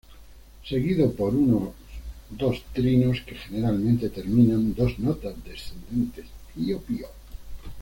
[0.67, 1.75] Seguido por uno
[2.31, 6.25] dos trinos que generalmente terminan dos nota descendentes.